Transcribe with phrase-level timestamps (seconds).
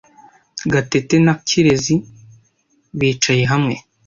[0.71, 1.95] Gatete na Kirezi
[2.99, 3.75] bicaye hamwe.